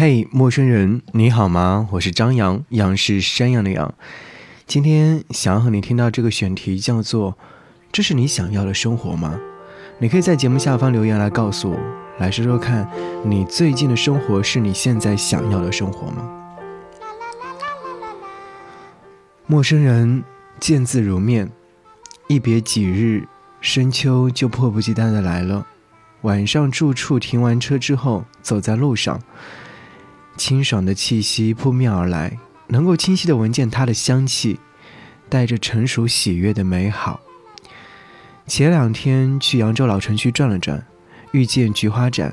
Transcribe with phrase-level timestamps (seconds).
[0.00, 1.86] 嘿，陌生人，你好吗？
[1.92, 3.92] 我是张扬，杨是山羊的羊。
[4.66, 7.36] 今天想要和你听到这个选题，叫做
[7.92, 9.38] “这是你想要的生活吗？”
[10.00, 11.78] 你可以在节目下方留言来告诉我，
[12.18, 12.90] 来说说看
[13.26, 16.26] 你最近的生活是你现在想要的生活吗？
[19.46, 20.24] 陌生人
[20.58, 21.50] 见字如面，
[22.26, 23.28] 一别几日，
[23.60, 25.66] 深秋就迫不及待的来了。
[26.22, 29.20] 晚上住处停完车之后，走在路上，
[30.40, 34.58] 清爽的气息扑面而来，能够清晰的闻见它的香气，
[35.28, 37.20] 带着成熟喜悦的美好。
[38.46, 40.82] 前两天去扬州老城区转了转，
[41.32, 42.32] 遇见菊花展，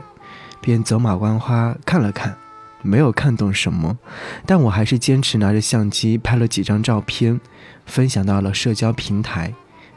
[0.61, 2.37] 便走马观花看了看。
[2.81, 3.97] 没有看懂什么，
[4.45, 7.41] 但我还是坚持拿着相机拍了几张照片，
[7.85, 9.53] 分享到了社交平台，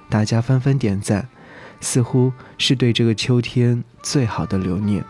[0.08, 1.28] 大家纷纷点赞，
[1.80, 5.04] 似乎是对这个秋天最好的留念。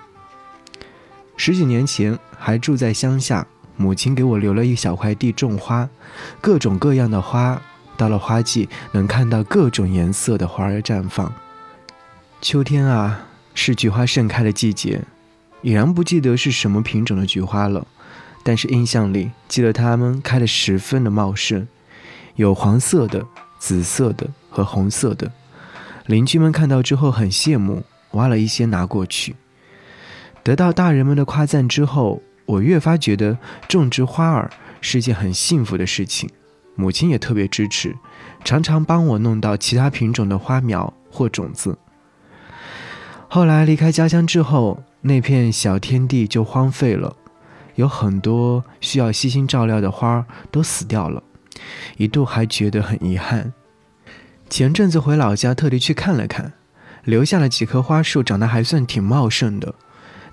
[1.42, 5.88] 十几年前还住在乡下，母亲给我留了一小块地种花，
[6.38, 7.62] 各种各样的花，
[7.97, 11.32] 到了花季能看到各种颜色的花儿绽放。
[12.42, 13.22] 秋天啊，
[13.55, 15.00] 是菊花盛开的季节。
[15.62, 17.86] 已然不记得是什么品种的菊花了，
[18.42, 21.66] 但是印象里记得它们开得十分的茂盛，
[22.34, 23.25] 有黄色的、
[23.58, 25.32] 紫色的和红色的。
[26.04, 29.34] 邻居们看到之后很羡慕，挖了一些拿过去。
[30.42, 33.38] 得到大人们的夸赞之后，我越发觉得
[33.69, 36.28] 种植花儿是件很幸福的事情。
[36.74, 37.94] 母亲也特别支持，
[38.44, 41.78] 常常帮我弄到其他品种的花苗或种子。
[43.28, 44.82] 后来离开家乡之后。
[45.02, 47.16] 那片小天地就荒废了，
[47.75, 51.22] 有很多需要悉心照料的花儿都死掉了，
[51.97, 53.54] 一度还觉得很遗憾。
[54.50, 56.52] 前阵子回老家，特地去看了看，
[57.04, 59.75] 留下了几棵花树，长得还算挺茂盛的。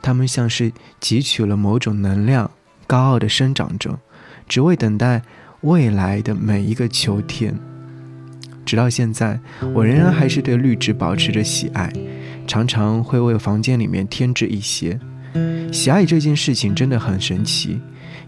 [0.01, 2.51] 它们像是汲取了某种能量，
[2.85, 3.99] 高傲地生长着，
[4.47, 5.21] 只为等待
[5.61, 7.57] 未来的每一个秋天。
[8.65, 9.39] 直到现在，
[9.73, 11.91] 我仍然还是对绿植保持着喜爱。
[12.45, 14.99] 常常会为房间里面添置一些。
[15.71, 17.79] 喜爱这件事情真的很神奇。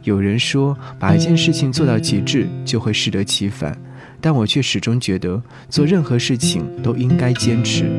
[0.03, 3.77] 有人说，把一件事情做到极致就会适得其反，
[4.19, 7.89] 但我却始终觉得，做任何事情都应该坚持，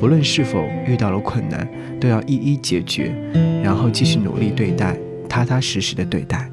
[0.00, 1.68] 不论是否遇到了困难，
[2.00, 3.14] 都要一一解决，
[3.62, 6.50] 然后继续努力对待，踏踏实实的对待。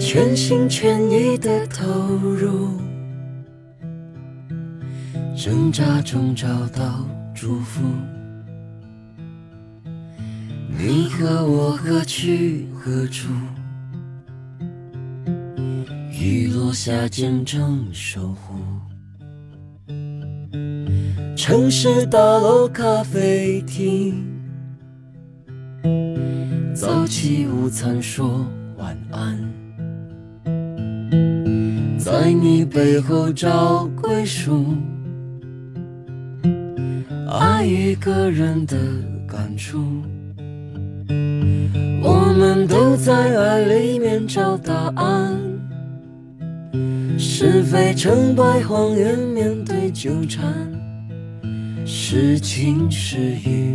[0.00, 1.84] 全心全意的投
[2.16, 2.70] 入。
[5.36, 7.84] 挣扎中找到祝福，
[10.78, 13.28] 你和我何去何处？
[16.18, 18.54] 雨落下见证守护。
[21.38, 24.26] 城市大楼咖啡厅，
[26.74, 28.44] 早起午餐说
[28.76, 29.38] 晚安，
[31.96, 34.74] 在你背后找归属。
[37.30, 38.76] 爱一个人的
[39.24, 39.78] 感触，
[42.02, 45.38] 我们都在爱里面找答案。
[47.16, 50.52] 是非成败，谎言面对纠缠，
[51.90, 53.74] 是情是雨，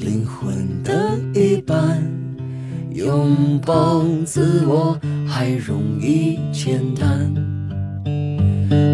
[0.00, 2.02] 灵魂的一半。
[2.92, 4.98] 拥抱自我
[5.28, 7.32] 还容易简单，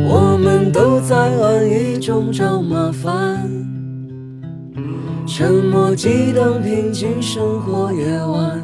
[0.06, 3.48] 我们都在安逸中找麻烦。
[5.26, 8.60] 沉默激荡，平静生活夜晚。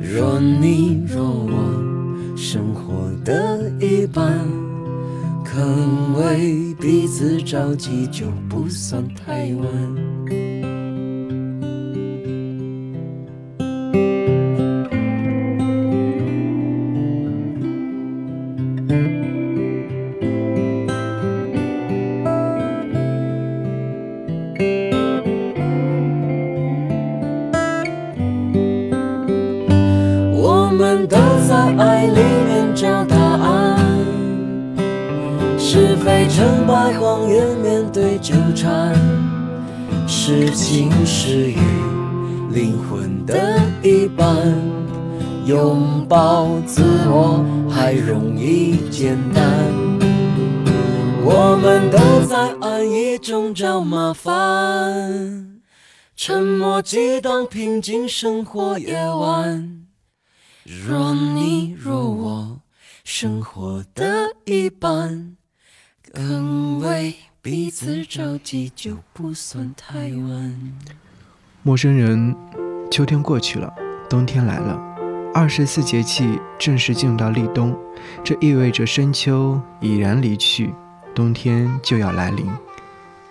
[0.00, 4.38] 若你若我，生活的一半，
[5.52, 10.11] 肯为彼此着急，就不算太晚。
[37.32, 38.94] 败，谎言面对纠缠，
[40.06, 41.56] 是晴是雨，
[42.50, 44.36] 灵魂的一半。
[45.44, 49.42] 拥抱自我还容易简单，
[51.24, 55.60] 我们都在安逸中找麻烦，
[56.14, 59.84] 沉默激荡，平静生活夜晚。
[60.64, 62.60] 若你若我，
[63.02, 65.36] 生活的一半，
[66.14, 70.72] 更为彼此着急，就不算太晚。
[71.62, 72.36] 陌生人，
[72.90, 73.72] 秋天过去了，
[74.10, 74.78] 冬天来了，
[75.32, 77.74] 二十四节气正式进入到立冬，
[78.22, 80.74] 这意味着深秋已然离去，
[81.14, 82.46] 冬天就要来临。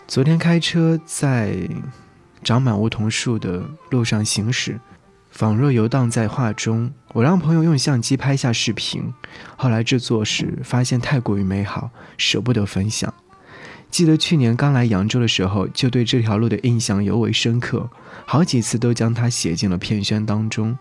[0.08, 1.56] 昨天开车在
[2.44, 4.80] 长满梧桐树的路上行驶，
[5.32, 6.92] 仿若游荡在画中。
[7.14, 9.14] 我让朋友用相机拍下视频，
[9.58, 13.14] 后来制作时发现太过于美好，舍不得分享。
[13.90, 17.90] 记得去年刚来扬州的时候，就对这条路的印象尤为深刻，
[18.26, 20.78] 好几次都将它写进了片宣当中。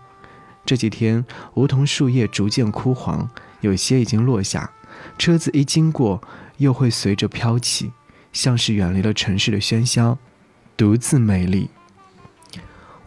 [0.65, 1.25] 这几天，
[1.55, 3.29] 梧桐树叶逐渐枯黄，
[3.63, 4.71] 有些已经落下，
[5.19, 6.23] 车子一经过，
[6.59, 7.91] 又会随着飘起，
[8.33, 10.19] 像是远离了城市的喧嚣，
[10.77, 11.71] 独自美丽。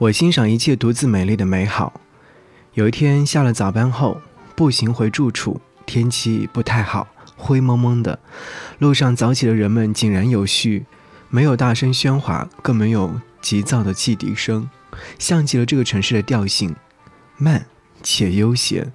[0.03, 2.01] 我欣赏一切独自美丽的美好。
[2.73, 4.19] 有一天下了早班后，
[4.53, 7.07] 步行回住处，天气不太好。
[7.37, 8.19] 灰蒙蒙的，
[8.79, 10.85] 路上早起的人们井然有序，
[11.29, 14.69] 没有大声喧哗，更没有急躁的汽笛声，
[15.17, 16.75] 像极了这个城市的调性，
[17.37, 17.67] 慢
[18.01, 18.91] 且悠闲。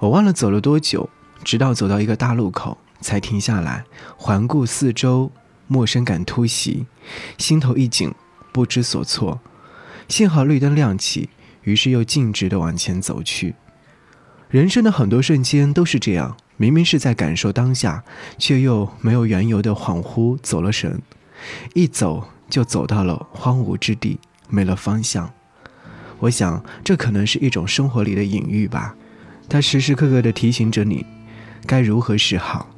[0.00, 1.08] 我忘了走了多久，
[1.44, 3.84] 直到走到一个大路口，才停下来，
[4.16, 5.30] 环顾四周，
[5.68, 6.86] 陌生感突袭，
[7.38, 8.12] 心头一紧，
[8.50, 9.40] 不知所措。
[10.08, 11.28] 幸好绿灯亮起，
[11.62, 13.54] 于是又径直的往前走去。
[14.48, 16.36] 人生的很多瞬间都是这样。
[16.56, 18.04] 明明是在感受当下，
[18.38, 21.02] 却又没有缘由的恍惚走了神，
[21.74, 25.28] 一走就走到了荒芜之地，没了方向。
[26.20, 28.94] 我想，这可能是一种生活里的隐喻吧。
[29.48, 31.04] 它时时刻刻地提醒着你，
[31.66, 32.70] 该如何是好。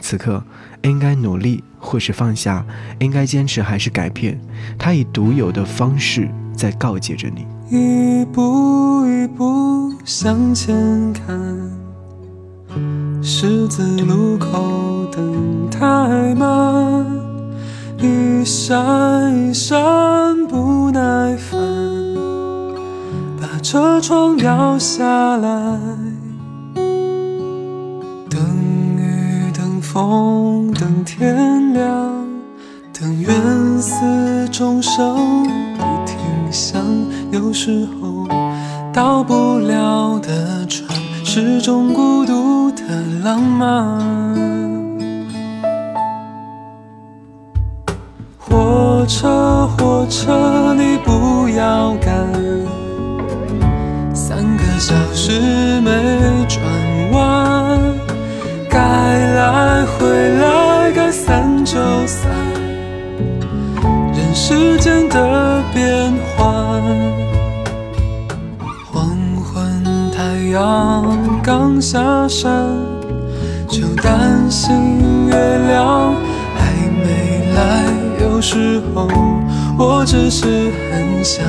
[0.00, 0.42] 此刻，
[0.80, 2.64] 应该努力或是放下，
[3.00, 4.40] 应该坚持还是改变。
[4.78, 11.38] 它以独有的方式在告诫着你，一步一步向前看。
[13.22, 17.06] 十字路口等太慢，
[17.98, 21.60] 一闪一闪不耐烦，
[23.40, 25.78] 把车窗摇下来。
[28.28, 28.40] 等
[28.98, 32.26] 雨等风等天亮，
[32.92, 33.32] 等缘
[33.80, 35.46] 死终生
[36.54, 36.80] 想。
[37.30, 38.26] 有时候
[38.90, 40.88] 到不了的船，
[41.22, 42.54] 是种孤独。
[42.76, 42.82] 的
[43.22, 43.98] 浪漫，
[48.38, 52.12] 火车火车你不要赶，
[54.14, 55.90] 三个小时没
[56.46, 56.60] 转
[57.12, 57.80] 弯，
[58.68, 61.74] 该来回来该散就
[62.06, 62.30] 散，
[64.12, 66.82] 人世间的变黄
[69.42, 70.22] 昏太
[70.52, 71.18] 阳。
[71.42, 72.50] 刚下山，
[73.68, 75.34] 就担心月
[75.68, 76.14] 亮
[76.56, 76.72] 还
[77.04, 77.84] 没来。
[78.22, 79.08] 有时候，
[79.78, 81.44] 我只是很想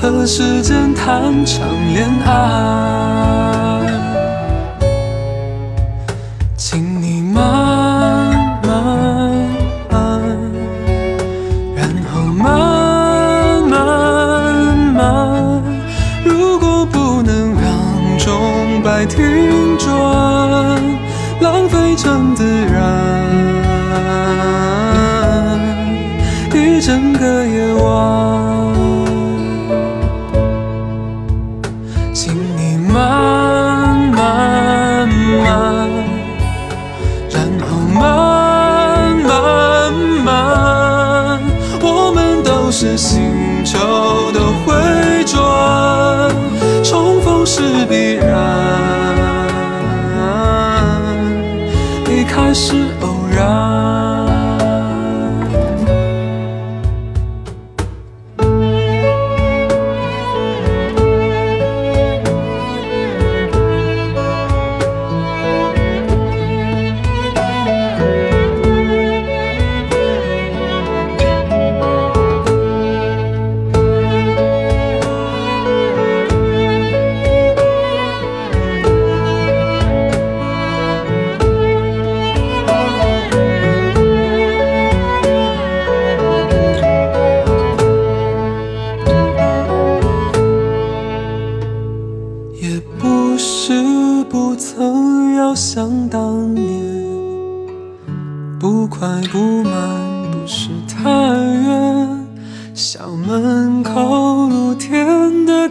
[0.00, 4.03] 和时间谈场恋爱。
[22.04, 22.82] 更自然，
[26.52, 28.43] 一整个夜晚，
[52.54, 53.73] 是偶然。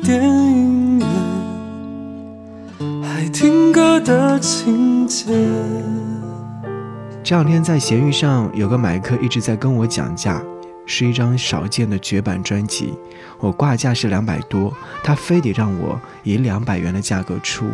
[0.04, 1.08] 电影院，
[3.02, 5.34] 还听歌的情节。
[7.24, 10.44] 这两天在闲鱼上有个买客一直在跟我讲价，
[10.86, 12.94] 是一张少见的绝版专辑，
[13.40, 17.66] 我挂价是两百多，他非得让我以两百元的价格出。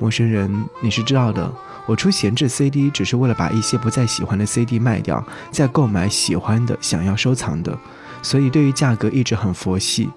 [0.00, 1.52] 陌生人，你是知道的，
[1.86, 7.78] 我出闲置 CD 只是为了把一些不再喜欢的 CD 卖掉，再购买喜欢的、想要收藏的，
[8.22, 10.08] 所以对于价格一直很佛系。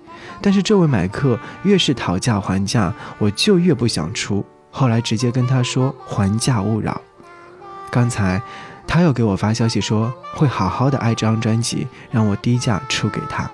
[0.42, 4.46] 但是这位买客越是讨价还价，我就越不想出。
[4.72, 7.02] 后来直接跟他说还价勿扰。
[7.90, 8.42] 刚才
[8.86, 13.50] 他又给我发消息说会好好的爱这张专辑，让我低价出给他。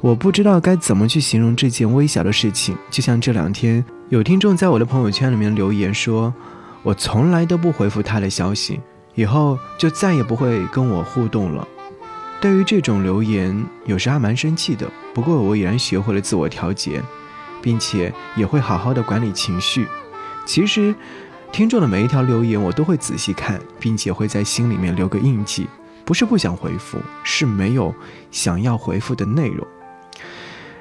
[0.00, 6.32] 我不知道该怎么去形容这件微小的事情，就像这两天有听众在我的朋友圈里面留言说，
[6.82, 8.80] 我从来都不回复他的消息，
[9.14, 11.66] 以后就再也不会跟我互动了。
[12.40, 14.88] 对于这种留言，有时还蛮生气的。
[15.12, 17.02] 不过我已然学会了自我调节，
[17.60, 19.86] 并且也会好好的管理情绪。
[20.46, 20.94] 其实，
[21.50, 25.66] 听众的每一条留言我都会仔细看，并且会在心里面留个印记。
[26.04, 27.94] 不是不想回复，是没有
[28.30, 29.66] 想要回复的内容。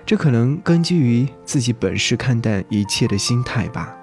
[0.05, 3.93] 这可能根基于自己本是看淡一切的心态吧。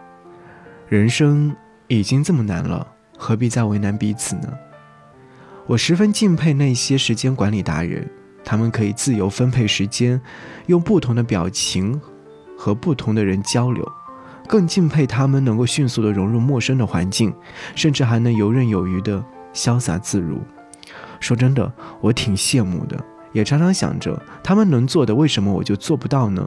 [0.88, 1.54] 人生
[1.86, 4.52] 已经这么难了，何必再为难彼此呢？
[5.66, 8.08] 我十分敬佩那些时间管理达人，
[8.44, 10.20] 他们可以自由分配时间，
[10.66, 11.98] 用不同的表情
[12.56, 13.90] 和不同的人交流。
[14.46, 17.32] 更敬佩他们能够迅速地融入陌生的环境，
[17.74, 20.38] 甚至还能游刃有余地潇洒自如。
[21.18, 23.02] 说真的，我挺羡慕的。
[23.32, 26.46] 也常常想着他们能做的，为什么我就做不到呢？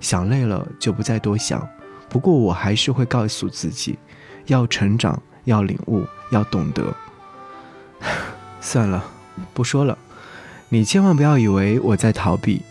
[0.00, 1.68] 想累了就不再多想。
[2.08, 3.98] 不过我还是会告诉自己，
[4.46, 6.82] 要成长，要领悟，要懂得。
[8.60, 9.04] 算了，
[9.54, 9.96] 不说了。
[10.68, 12.62] 你千万不要以为我在逃避，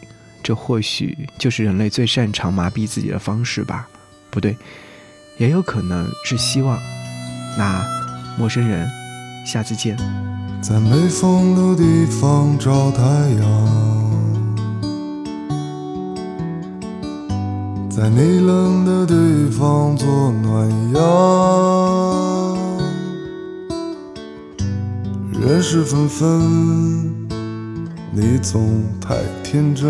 [0.42, 3.88] 这或许就是人类最擅长麻痹自己的方式吧？
[4.30, 4.56] 不对，
[5.38, 6.80] 也有可能是希望。
[7.58, 7.86] 那，
[8.38, 8.90] 陌生人，
[9.46, 9.98] 下次见。
[10.62, 13.46] 在没风的地方找太阳，
[17.90, 21.39] 在你冷的地方做暖阳。
[25.60, 27.28] 人事纷纷，
[28.14, 29.86] 你总太天真。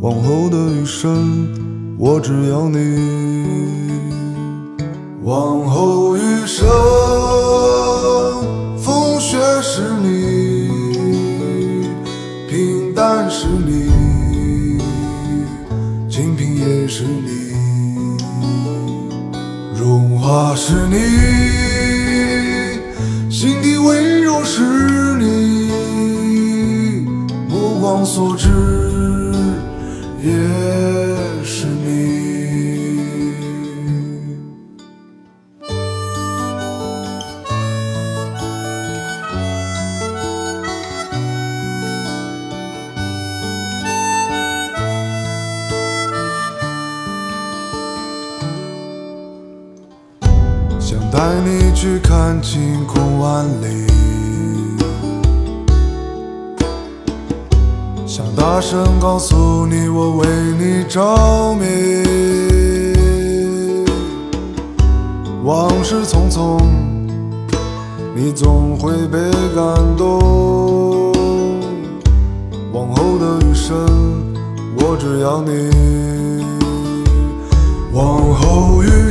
[0.00, 1.48] 往后的余生，
[2.00, 3.46] 我只要你。
[5.22, 6.66] 往后余生。
[8.76, 10.68] 风雪是你，
[12.50, 14.80] 平淡是你，
[16.10, 17.54] 清贫也是你，
[19.78, 20.96] 荣华是你，
[23.38, 24.62] 心底温柔是
[25.18, 25.68] 你，
[27.46, 28.48] 目光所至
[30.22, 30.95] 也。
[51.16, 53.86] 带你去看晴空万里，
[58.06, 60.26] 想大声告诉你，我为
[60.58, 61.64] 你着迷。
[65.42, 66.60] 往事匆匆，
[68.14, 69.18] 你总会被
[69.54, 71.14] 感动。
[72.74, 73.74] 往后的余生，
[74.76, 75.70] 我只要你。
[77.94, 79.10] 往后余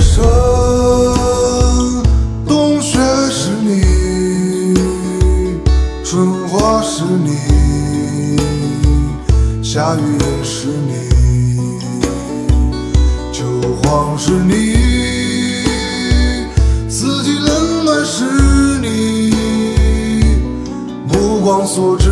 [21.56, 22.10] 光所至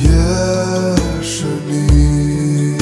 [0.00, 0.08] 也
[1.20, 2.78] 是你，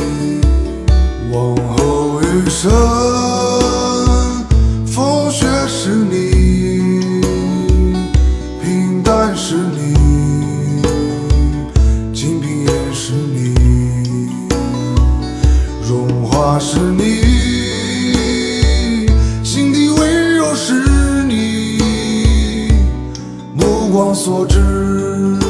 [1.33, 3.24] 往后余生。
[24.15, 25.44] 所知。